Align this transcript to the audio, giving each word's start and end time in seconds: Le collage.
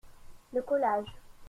Le 0.51 0.63
collage. 0.63 1.13